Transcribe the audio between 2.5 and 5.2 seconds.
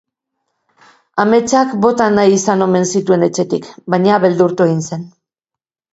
omen zituen etxetik, baina beldurtu egin zen.